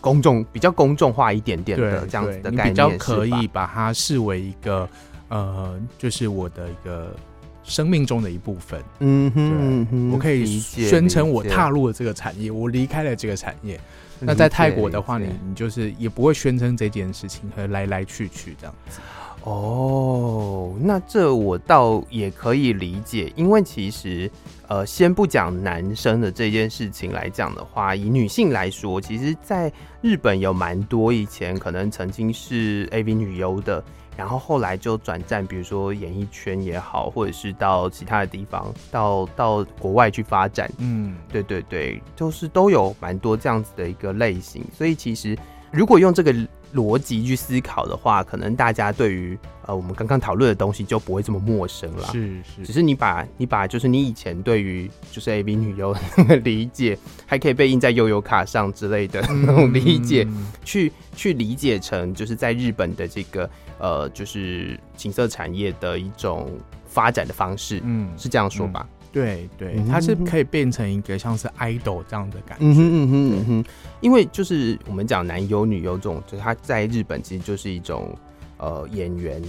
[0.00, 4.88] 公众比较公众化一点点的这样子的概念，比较可以把它视为一个
[5.28, 7.14] 呃，就是我的一个
[7.62, 8.82] 生命中的一部分。
[9.00, 13.78] 嗯哼，我可以宣称我踏入了这个产业，我离开了这个产业。
[14.22, 19.00] 那在泰国的话，你你就是也不会宣称这件事情和来来去去这样子。
[19.44, 24.30] 哦，那这我倒也可以理解，因为其实，
[24.70, 33.82] 呃，先不讲男生的这件事情来讲的话，以女性来说，其实在日本有蛮多以前可能曾经是 AV 女优的，
[34.16, 40.70] 然后后来就转战，比如说演艺圈也好，或者是到其他的地方，到到国外去发展。
[40.78, 45.36] 嗯，对对对，就是都有蛮多这样子的一个类型，所以其实
[45.72, 46.32] 如果用这个。
[46.74, 52.06] 逻辑去思考的话，可能大家对于呃我们刚刚讨论的东西就不会这么陌生了。
[52.12, 66.50] 是是，只是你把你把就是你以前对于就是 A B 女优的那个理解，还可以被印在悠游卡上之类的那种理解，嗯、去去理解成就是在日本的这个呃就是情色产业的一种
[66.86, 67.80] 发展的方式。
[67.84, 68.86] 嗯，是这样说吧？
[68.88, 72.64] 嗯对对，它是可以变成一个像是 idol 这样的感觉。
[72.64, 73.64] 嗯哼嗯哼嗯哼，
[74.00, 78.16] 因为就是我们讲男优女优这种，就是他在日本其实就是一种
[78.58, 79.42] 呃演员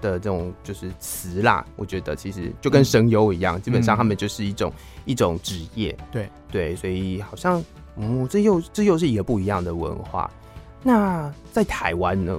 [0.00, 1.64] 的这种就是词啦。
[1.76, 5.96] 我觉得其实就跟声优一样，嗯、基本上他们就是一种、嗯、一种职业。
[6.10, 7.62] 对对，所以好像
[7.96, 10.30] 嗯，这又这又是一个不一样的文化。
[10.82, 12.38] 那在台湾呢？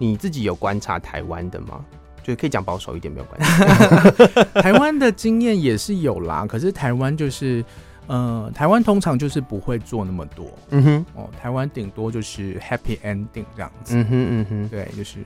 [0.00, 1.84] 你自己有观察台湾的吗？
[2.28, 4.34] 就可以讲保守一点没有关系。
[4.60, 7.64] 台湾的经验也是有啦，可是台湾就是，
[8.06, 10.46] 呃，台湾通常就是不会做那么多。
[10.68, 13.96] 嗯哼，哦，台湾顶多就是 happy ending 这样子。
[13.96, 15.20] 嗯哼嗯哼，对，就是，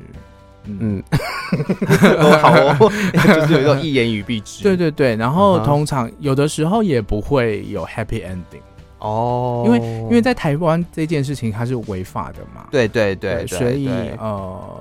[0.66, 1.02] 嗯，
[2.40, 2.92] 好哦，
[3.34, 4.62] 就是有一种一言以蔽之。
[4.62, 8.62] 对对对，然后通常有的时候也不会有 happy ending
[9.00, 12.68] 哦，因为因为在台湾这件事情它是违法的嘛。
[12.70, 13.88] 对对对，所以
[14.20, 14.80] 呃。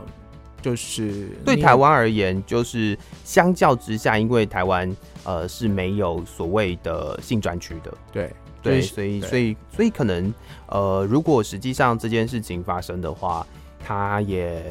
[0.62, 10.34] 就是对台湾而言，就是相较之下，因为台湾呃是没有所谓的性专区的，对对，所以所以所以可能
[10.68, 13.46] 呃，如果实际上这件事情发生的话，
[13.84, 14.64] 它也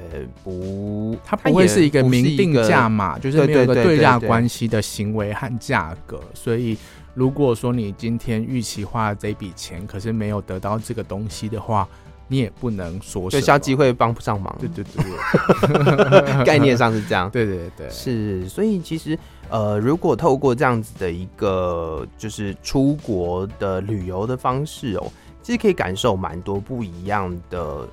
[0.45, 6.79] 不它不会是一个明定价嘛，就是没有一个对价关系的行为和价格，所以
[7.15, 11.89] 如果说你今天预期花这笔钱，可是没有得到这个东西的话。
[12.31, 14.57] 你也不能说什么，对，消基会帮不上忙。
[14.61, 17.29] 对对对， 概念上是这样。
[17.29, 18.49] 对对对，是。
[18.49, 19.19] 所以其实，
[19.51, 25.13] 呃，如果透过这样子的一个就是出国的旅游的方式哦，
[25.43, 27.85] 其实可以感受蛮多不一样的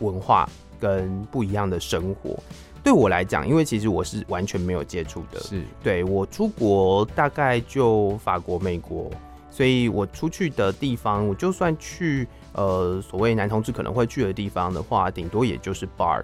[0.00, 0.48] 文化
[0.80, 2.38] 跟不一样的生活。
[2.82, 9.10] 对我来讲，因为其实我是完全没有接触的，是对我出国大概就法国、美国，
[9.58, 16.22] 所以我出去的地方，我就算去呃所谓男同志可能会去的地方的话，顶多也就是 bar。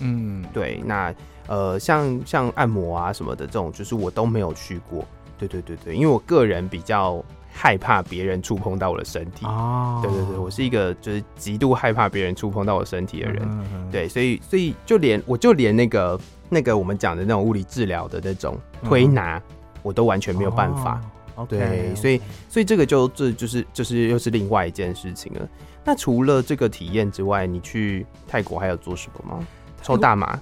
[0.00, 1.14] 嗯，对，那
[1.46, 5.02] 呃像像按摩啊什么的这种，就是我都没有去过。
[5.38, 7.24] 对对对对，因为我个人比较。
[7.58, 19.42] 害怕别人触碰到我的身体哦，对对对，我是一个就是极度害怕别人触碰到我身体的人，嗯嗯对，所以所以就连我就连那个那个我们讲的那种物理治疗的那种推拿，嗯、
[19.82, 21.00] 我都完全没有办法。
[21.00, 21.00] 哦、
[21.44, 25.48] 对，okay, 所以所以这个就这就是就是又是另外一件事情了。
[25.84, 29.46] 那除了这个体验之外，你去泰国还有做什么吗？
[29.82, 30.36] 抽大麻，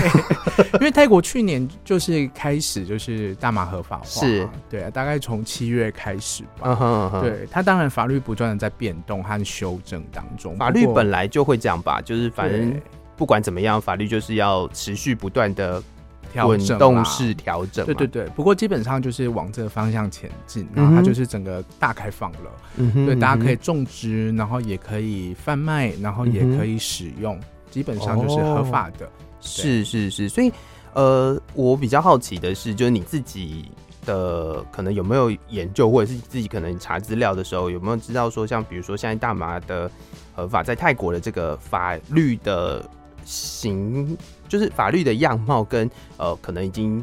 [0.74, 6.70] 因为泰国去年就是开始就是大麻合法化，是对啊，大概从七月开始吧。
[6.70, 7.20] Uh huh, uh huh.
[7.20, 12.80] 对，它当然法律不断的在变动和修正当中，法律本来就会这样吧，就是反正
[13.14, 15.82] 不管怎么样，法律就是要持续不断的
[16.34, 17.84] 滚动式调整。
[17.86, 27.38] 对对对，不过基本上就是往这个方向前进，然后它就是整个大开放了，嗯、哼对，大家可以种植，然后也可以贩卖，然后也可以使用。
[27.70, 29.10] 基本上就是合法的，哦、
[29.40, 30.50] 是是是，所以
[30.94, 33.70] 呃，我比较好奇的是，就是你自己
[34.06, 39.90] 的可能有没有研究，或者是自己可能查资料的时候，有没有知道说，像比如说现在大麻的
[40.34, 42.82] 合法，在泰国的这个法律的
[43.22, 44.16] 形，
[44.48, 47.02] 就是法律的样貌跟呃，可能已经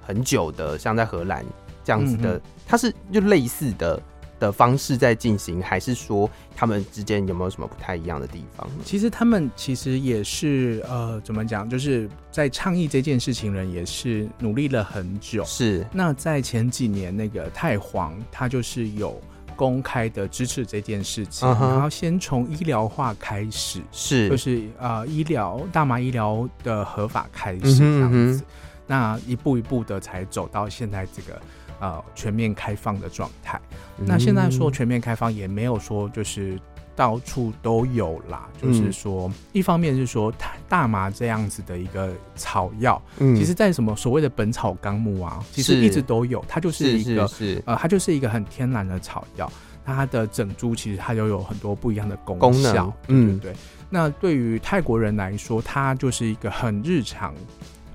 [0.00, 1.44] 很久的，像在荷兰
[1.84, 4.00] 这样子的，嗯、它是就类似的。
[4.40, 8.64] 的方式在进行，还是说他们之间有没有什么不太一样的地方？
[8.84, 15.42] 其实他们其实也是呃，怎么讲，就是在倡议这件事情，人也是努力了很久。
[15.44, 15.84] 是。
[15.92, 19.20] 那在前几年，那个太皇他就是有
[19.58, 28.44] 公开的支持这件事情，uh huh、然后先从医疗化开始，是，就是呃医疗大麻医疗的合法开始这样子，嗯哼嗯哼，
[28.86, 31.36] 那一步一步的才走到现在这个。
[31.80, 33.56] 呃，全面开放的状态。
[33.98, 36.58] 嗯、那现在说全面开放，也没有说就是
[36.98, 38.48] 到处都有啦。
[38.60, 40.34] 嗯、就是说，一方面是说
[40.68, 46.44] 大麻这样子的一个草药，嗯、其实，在什么所谓的《本草纲目》啊，其实一直都有。
[46.48, 47.30] 它就是一个
[47.66, 49.48] 呃，它就是一个很天然的草药。
[49.84, 52.92] 它的整株其实它就有很多不一样的功效。
[53.06, 53.56] 嗯，对，对。
[53.88, 57.32] 那对于泰国人来说，它就是一个很日常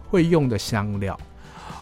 [0.07, 1.19] 会用的香料。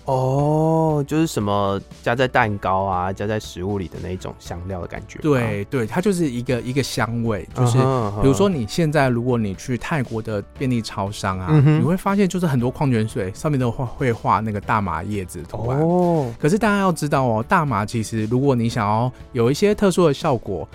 [0.05, 5.19] 哦，就是什么加在蛋糕啊，加在食物里的那种香料的感觉。
[5.19, 7.47] 对对，它就是一个一个香味。
[7.53, 7.77] 就是
[8.21, 15.79] 比如说你现在如果你去泰国的便利超商啊，嗯、你会发现就是很多矿泉水上面都会会画那个大麻叶子图案。
[15.79, 20.67] 哦，可是大家要知道哦，大麻其实如果你想要有一些特殊的效果，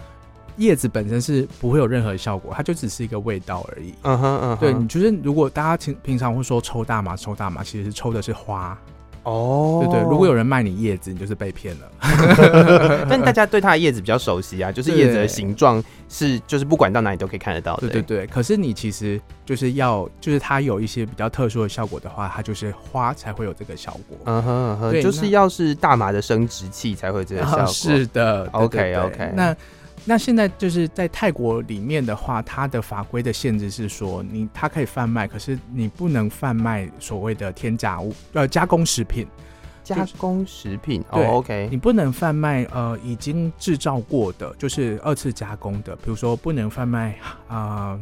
[0.56, 3.92] 叶子本身是不会有任何效果，它就只是一个味道而已。
[4.02, 8.78] 嗯哼嗯哼，对，你就是如果大家平平常会说抽大麻抽大麻，其实抽的是花。
[9.26, 13.06] 哦，对对，如果有人卖你叶子，你就是被骗了。
[13.10, 17.88] 但大家对它的叶子比较熟悉啊，就是叶子的形状是，就是不管到哪里都可以看得到的。
[17.88, 24.16] 对对对，可是你其实就是要，就是它有一些比较特殊的效果的话，它就是花才会有这个效果。
[24.26, 27.66] 嗯哼嗯哼，对，就是要是大麻的生殖器才会有这个效果。
[27.74, 29.54] 是的，OK OK，那。
[30.08, 39.26] 那现在就是在泰国里面的话，它的法规的限制是说，你它可以贩卖，可是你不能贩卖所谓的添加物，呃，加工食品。
[39.82, 47.16] 加工食品，对、哦、OK，你不能贩卖呃已经制造过的，就是二次加工的，比如说不能贩卖
[47.46, 48.00] 啊、呃，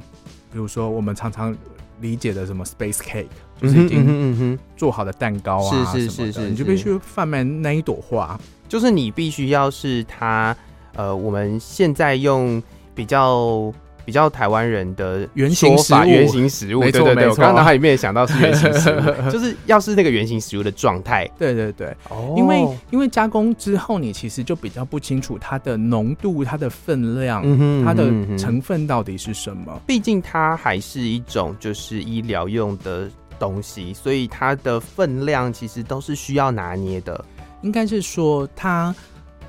[0.50, 1.54] 比如说我们常常
[2.00, 3.26] 理解的什么 space cake，
[3.60, 10.56] 就是已经做好的蛋糕啊，是是是是，你就必须贩卖那一朵花，就是你必须要是它。
[10.94, 12.62] 呃，我们现在用
[12.94, 13.72] 比较
[14.04, 19.00] 比较台湾人的原型食物，原型食物，对对对，我刚刚脑海里面也想到是原型食物，
[19.32, 29.80] 就是要是那个原型食物的状态，对对对，哦，因为因为加工之后，你其实就比较不清楚它的浓度、它的分量、嗯哼，它的成分到底是什么。
[29.86, 37.24] 毕竟它还是一种就是医疗用的东西，所以它的分量其实都是需要拿捏的。
[37.62, 38.94] 应该是说它。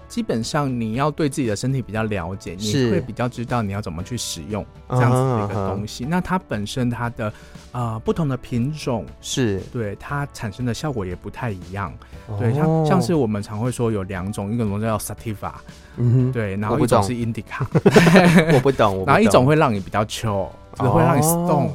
[0.07, 6.05] 基本上你要对自己的身体比较了解，你会比较知道你要怎么去使用这样子的一个东西。
[6.05, 7.33] 那它本身它的
[7.71, 9.59] 呃不同的品种是。
[9.73, 11.93] 对它产生的效果也不太一样。
[12.39, 15.51] 对，像像是我们常会说有两种，一种叫 Sativa，
[15.97, 17.65] 嗯哼，对，然后一种是 Indica，
[18.53, 21.69] 我不懂，然后一种会让你比较 chill，就是会让你 stone，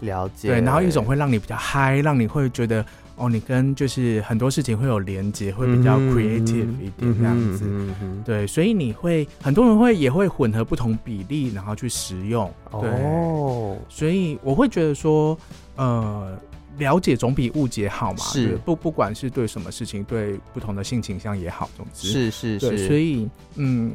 [0.00, 0.48] 了解。
[0.48, 2.84] 对，然后一种会让你比较嗨，让你会觉得。
[3.20, 7.64] 哦，你跟就是很多事情会有连接，会比较 creative 一点这样子。
[7.66, 12.50] 嗯嗯、对，所以你会很多人会也会混合不同比例，然后去使用。
[12.72, 15.38] 对，哦、所以我会觉得说，
[15.76, 16.36] 呃。
[16.78, 18.18] 了解总比误解好嘛？
[18.20, 18.74] 是不？
[18.74, 22.86] 不管是对什么事情，对不同的性倾向也好，总之是是是。
[22.86, 23.92] 所以嗯，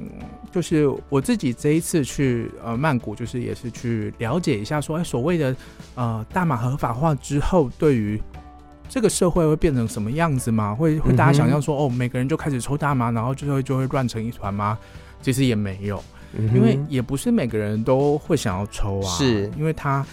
[0.52, 5.56] 就是我自己这一次去呃曼谷，就是也是去了解一下说，说哎，所谓的
[5.96, 8.22] 呃大马合法化之后，对于
[8.90, 10.74] 这个社会会变成什么样子吗？
[10.74, 14.78] 会会大家想象说、嗯、哦，每个人就开始抽大麻，然后最后就会乱成一团吗？
[15.22, 16.04] 其实也没有，
[16.38, 20.06] 嗯、因为也不是每个人都会想要抽啊，是因为他。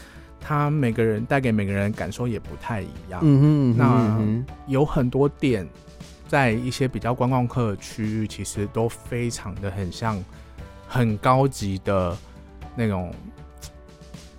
[0.44, 3.20] 他每个人带给每个人感受也不太一样。
[3.22, 4.18] 嗯哼，那
[4.66, 5.64] 有很多店，
[6.26, 10.20] 在一些比较观光客的区域，其实都非常的很像
[10.88, 12.18] 很高级的
[12.74, 13.14] 那种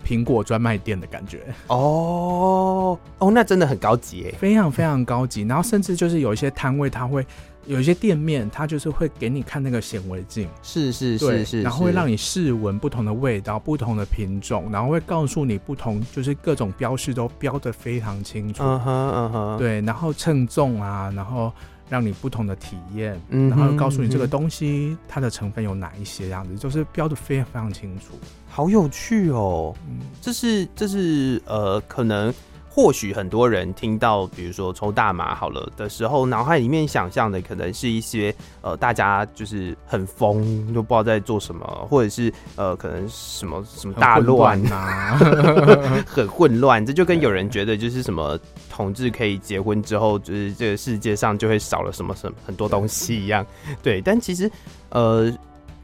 [0.05, 1.41] 苹果专卖店的感觉。
[1.67, 5.43] 哦哦，那真的很高级耶，非常非常高级。
[5.43, 7.25] 然后甚至就是有一些摊位，它会。
[7.65, 18.61] 有一些店面，它就是会给你看那个显微镜，是是是是，然后会让你试闻不同的味道、不同的品种，然后会告诉你不同，就是各种标示都标的非常清楚。
[18.61, 21.53] 嗯哼嗯哼，对，然后称重啊，然后
[21.89, 28.13] 让你不同的体验，然后告诉你这个东西它的成分有哪一些，这样子就是标的非常非常清楚。
[28.47, 32.33] 好有趣哦，嗯，这是这是呃可能。
[32.75, 40.41] 或许很多人听到，比如说抽大麻好了的时候，脑海里面想象的可能是一些呃，大家就是很疯，
[40.73, 45.19] 都不知道在做什么，或者是呃，可能什么什么大乱啊，
[46.07, 46.83] 很混乱。
[46.83, 48.39] 这就跟有人觉得就是什么
[48.71, 53.45] 同志可以结婚之后，就是这个世界上就会少了什么什么很多东西一样。
[53.83, 54.49] 对，但其实
[54.89, 55.31] 呃，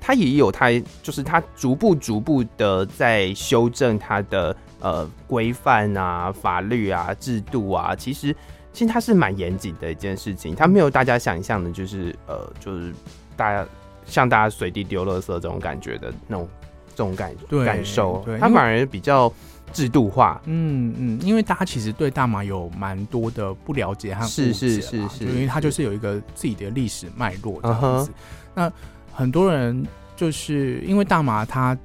[0.02, 0.72] 他也有他，
[1.04, 4.58] 就是他逐步逐步的在修正他的。
[4.82, 8.34] 呃，规范啊，法律啊，制度啊，其实
[8.72, 12.94] 其实它是蛮严谨的一件事情，它没有大家想象的，就是呃，就是
[13.36, 13.68] 大家
[14.06, 16.48] 像大家随地丢垃圾这种感觉的那种
[16.92, 19.30] 这种感感受，它反而比较
[19.74, 20.42] 制度化。
[20.46, 28.12] 嗯嗯，因为大家其实对大麻有蛮多的不了解和误解，是是是是，因为它就是有一个自己的历史脉络这样子。
[28.12, 28.18] Uh huh.
[28.56, 28.72] 那
[29.12, 31.78] 很多人就是因为大麻它。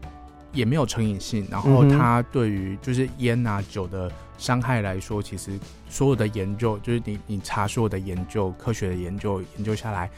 [0.55, 10.09] 也没有成瘾性，然后它对于就是烟啊酒的伤害来说，其实所有的研究，就是你你查所有的研究，科学的研究研究下来，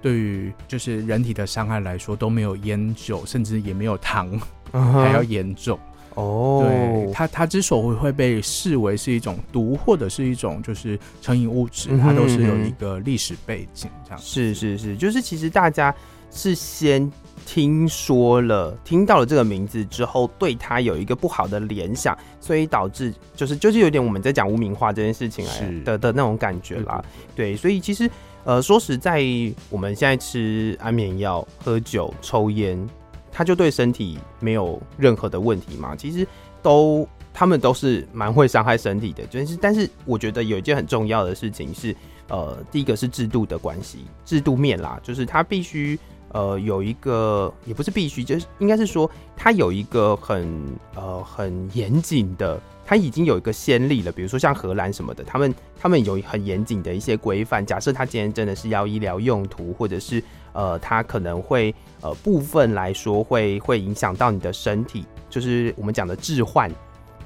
[0.00, 4.28] 对于就是人体的伤害来说，都没有烟酒，甚至也没有糖、
[4.72, 4.92] uh.
[4.92, 5.78] 还要严重。
[6.14, 14.18] 哦，对，它它之所以会被视为是一种毒或者是一种就是成瘾物质，它都是有一个历史背景这样。
[14.18, 15.94] 是是是，就是其实大家
[16.32, 17.12] 是先。
[17.44, 27.04] 听说了，听到了这个名字之后，对他有一个不好的联想，所以导致就是就是有点我们在讲污名化这件事情来的的，那种感觉啦。
[27.34, 28.08] 对，对，所以其实
[28.44, 29.20] 呃说实在，
[29.68, 32.88] 我们现在吃安眠药、喝酒、抽烟，
[33.32, 35.96] 它就对身体没有任何的问题嘛？
[35.96, 36.26] 其实
[36.62, 41.94] 都他们都是蛮会伤害身体的，就是但是我觉得有一件很重要的事情是，
[42.28, 45.98] 呃，第一个是制度的关系，制度面啦，就是他必须。
[46.32, 50.48] 呃，有一个也不是必须，就是应该是说，它有一个很
[50.94, 54.10] 呃很严谨的，它已经有一个先例了。
[54.10, 57.64] 比如说像荷兰什么的，他们他们有很严谨的一些规范。
[57.64, 60.22] 假设他今天真的是要医疗用途，或者是
[60.54, 66.70] 呃，他可能会呃部分来说会会影响到你的身体，就是我们讲的置换，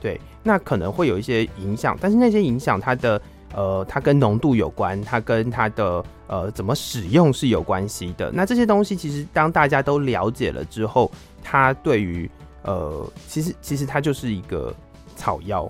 [0.00, 3.22] 对，那可能会有一些影响，但是那些影响它的。
[3.57, 8.30] 呃，它跟浓度有关，它跟它的呃怎么使用是有关系的。
[8.30, 11.11] 那这些东西其实当大家都了解了之后，
[11.42, 12.30] 它对于
[12.62, 14.74] 呃，其实其实它就是一个
[15.16, 15.66] 草药。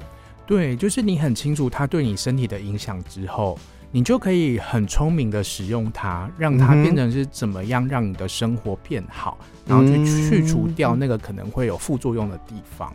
[0.46, 3.58] 对，就是你很清楚它对你身体的影响之后，
[3.92, 12.92] 你就可以很聪明的使用它，让它变成是怎么样让你的生活变好，然后去去除掉那个可能会有副作用的地方。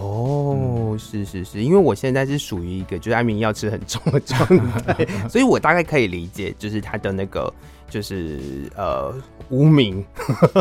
[0.00, 4.38] 哦，是是是，因为我现在是属于一个就是安眠药吃很重的状
[4.86, 7.52] 态，所以我大概可以理解，就是他的那个
[7.90, 9.12] 就是呃
[9.50, 10.04] 无名。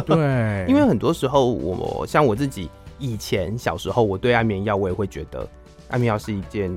[0.08, 2.68] 对， 因为很多时候我像我自己
[2.98, 5.48] 以前小时候，我对安眠药我也会觉得
[5.90, 6.76] 安眠药是一件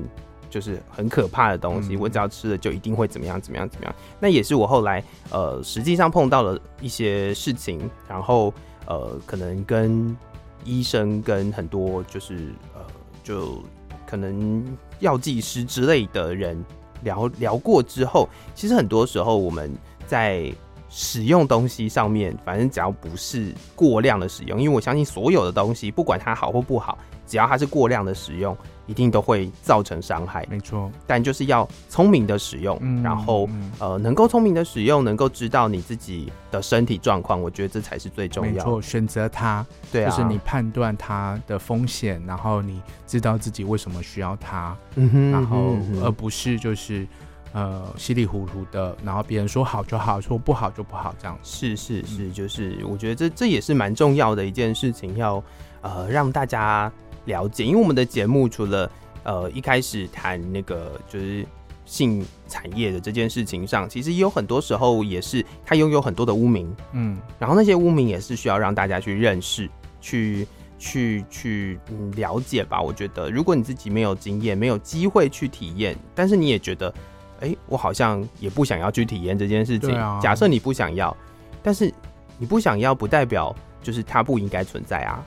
[0.49, 3.95] 就是很可怕的东西，嗯、我只要吃了就一定会怎么样怎么样怎么样。
[4.19, 8.53] 那也是我后来呃实际上碰到了一些事情，然后
[8.85, 10.15] 呃可能跟。
[10.63, 12.81] 医生跟很多就是呃，
[13.23, 13.61] 就
[14.05, 14.65] 可能
[14.99, 16.63] 药剂师之类的人
[17.03, 19.71] 聊聊过之后，其实很多时候我们
[20.05, 20.53] 在
[20.89, 28.55] 使用东西上面，反正只要不是过量的使用，因为我相信所有的东西，不管它好或不好，只要它是过量的使用，
[28.91, 30.45] 一定都会造成伤害。
[30.49, 38.57] 没错，但就是要聪明的使用，嗯、然后、嗯、呃，能够聪明的使用，能够知道你自己的身体状况，我觉得这才是最重要的。
[38.57, 47.07] 没错，选择它，对、啊，就是你判断它的风险，然后你知道自己为什么需要它，嗯哼，然后而不是就是。
[47.53, 55.43] 呃，稀里糊涂的，然后别人说好就好，说不好就不好，这样是是是，就是我觉得这这也是蛮重要的一件事情，要
[55.81, 56.89] 呃让大家
[57.25, 58.91] 了解，因为我们的节目除了
[59.23, 61.45] 呃一开始谈那个就是
[61.85, 69.69] 性产业的这件事情上，其实也有很多时候也是它拥有很多的污名，嗯，然后那些污名也是需要让大家去认识、
[69.99, 70.47] 去
[70.77, 72.81] 去去嗯了解吧。
[72.81, 76.93] 我觉得如果你自己没有经验、没有机会去体验，但是你也觉得。
[77.43, 79.95] 哎、欸，我好像也不想要去体验这件事情。
[79.95, 81.17] 啊、假设你不想要，
[81.63, 81.91] 但是
[82.37, 85.25] 你不想要不代表就是它不应该存在啊。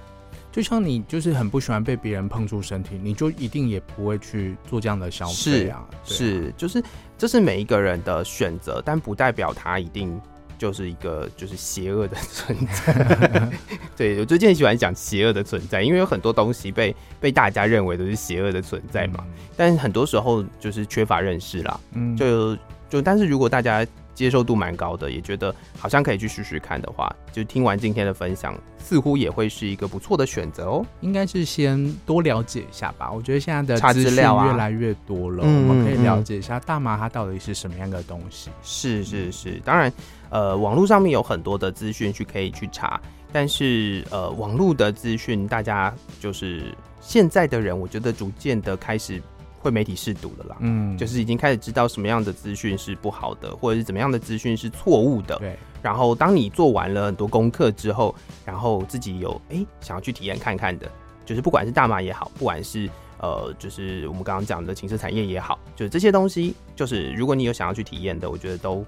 [0.54, 5.84] 就像你就是很不喜欢被别人碰触身体，你就一定也不会去做这样的消费啊。
[6.04, 6.82] 是，是，就是
[7.18, 10.20] 这是每一个人的选择，但不代表他一定。
[10.56, 13.50] 就是一个就是邪恶的存在，
[13.96, 22.56] 对，我最近很喜欢讲邪恶的存在，因为有很多东西被被大家认为都是邪恶的存在嘛，嗯、但很多时候就是缺乏认识啦，嗯，就
[22.88, 23.84] 就但是如果大家。
[24.14, 30.86] 接受度蛮高的，也觉得好像可以去试试看的话，就听完今天的分享，似乎也会是一个不错的选择哦。
[31.00, 33.10] 应该是先多了解一下吧。
[33.12, 38.50] 我觉得现在的资讯越来越多了，啊、我们可以了解一下大麻它到底是什么样的东西。
[38.62, 39.92] 是是是，当然，
[40.30, 43.00] 呃，网络上面有很多的资讯去可以去查，
[43.32, 49.20] 但是呃，网络的资讯大家就是现在的人，我觉得逐渐的开始。
[49.64, 55.38] 会媒体试读了啦，嗯，就是已经开始知道什么样的资讯是不好的，或者是怎么样的资讯是错误的。
[55.38, 55.56] 对。
[55.80, 60.86] 然后当你做完了很多功课之后，然后自己有哎、欸、想要去体验看看的，
[61.24, 62.90] 就是不管是大麻也好，不管是
[63.20, 68.84] 呃就是我们刚刚讲的情色产业也好，就是这些东西，就是如果你有想要去体验的，我觉得都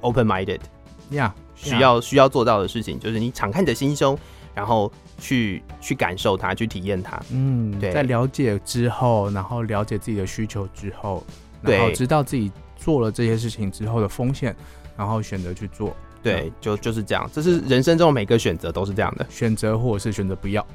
[0.00, 0.58] open minded，
[1.10, 4.18] 呀，yeah, 需要需要做到的事情就是你敞开你的心胸。
[4.56, 7.20] 然后去去感受它，去体验它。
[7.30, 7.92] 嗯，对。
[7.92, 11.22] 在了解之后，然后了解自己的需求之后，
[11.60, 14.56] 然后知道自己做了这些事情之后的风险，
[14.96, 15.94] 然后选择去做。
[16.22, 17.30] 对，就就是这样。
[17.32, 20.66] 这是人生中每个选择都是这样的，选择或者是选择不要。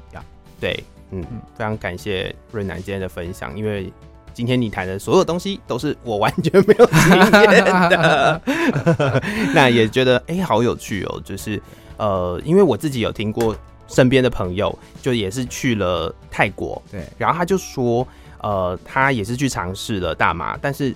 [0.60, 1.20] 对，嗯，
[1.56, 3.92] 非常感谢瑞南今天的分享，因为
[4.32, 8.40] 今天你谈的所有东西都是我完全没有经验的，
[9.52, 11.20] 那也觉得哎、欸，好有趣哦。
[11.24, 11.60] 就是
[11.96, 13.56] 呃，因为我自己有听过。
[13.92, 18.06] 身边的朋友就也是去了泰国，对，然后他就说，
[18.40, 20.94] 呃，他也是去尝试了大麻，但是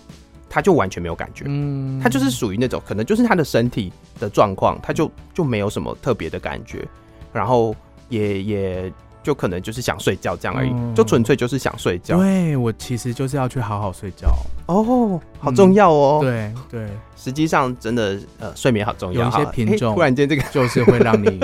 [0.49, 6.87] 他就完全没有感觉，嗯，他就是属于那种可能就是他的身体的状况，他就就没有什么特别的感觉，
[7.33, 7.77] 然后
[8.09, 8.93] 也也
[9.27, 12.17] 就可能就是想睡觉这样而已，嗯、就纯粹就是想睡觉。
[12.17, 14.29] 对，我其实就是要去好好睡觉。
[14.67, 21.41] 哦，好重要哦，嗯、对对，实际上真的呃睡眠好重要，有一些品种、欸、突然间这个 就是会让你。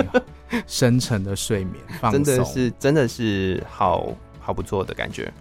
[0.67, 4.07] 深沉的睡眠，放松，真的是真的是好
[4.39, 5.33] 好不错的感觉，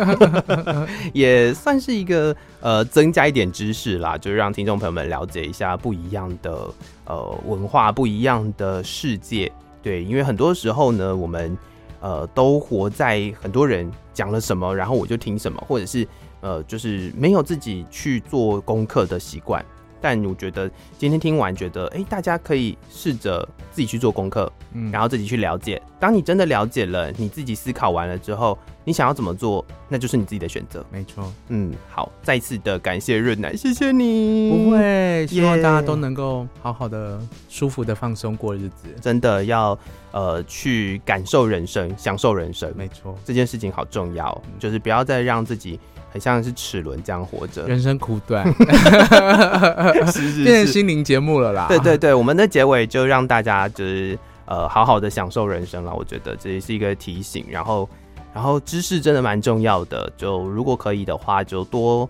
[1.14, 6.68] 也算是一个呃增加一点知识啦，就是让听众朋友们了解一下不一样的
[7.04, 9.50] 呃文化，不一样的世界。
[9.82, 11.56] 对，因为很多时候呢，我们
[12.00, 16.06] 呃都活在很多人讲了什么，然后我就听什么，或者是
[16.40, 19.64] 呃就是没有自己去做功课的习惯。
[20.02, 25.80] 但我觉得今天听完，觉得哎、大家可以试着自己去做功课，嗯，然后自己去了解。
[25.98, 30.84] 当你真的了解了，你自己思考完了之后，你想要怎么做，那就是你自己的选择。
[30.90, 34.50] 没错，嗯，好，再次的感谢润男，谢谢你。
[34.50, 38.88] 不会，希望大家都能够好好的、舒服的放松过日子。
[39.00, 39.78] 真的要
[40.12, 42.72] 呃去感受人生，享受人生。
[42.76, 45.78] 没错，这件事情好重要，嗯、就是不要再让自己。
[46.12, 48.44] 很像是齿轮这样活着，人生苦短，
[50.10, 51.66] 是是是变成心灵节目了啦。
[51.68, 54.18] 对对对，我们的结尾就让大家就是
[54.50, 55.94] 呃好好的享受人生了。
[55.94, 57.46] 我觉得这也是一个提醒。
[57.48, 57.88] 然后，
[58.34, 62.06] 然后知识真的蛮重要的，就如果可以的话，就多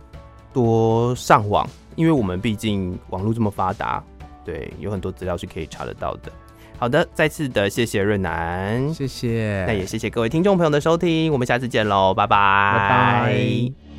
[0.52, 1.64] 多上网，
[1.94, 4.02] 因为我们毕竟网络这么发达，
[4.44, 6.32] 对，有很多资料是可以查得到的。
[6.76, 13.89] 好的，再次的谢谢润南，谢谢，那也谢谢各位听众朋友的收听，我们下次见喽，拜拜，拜拜。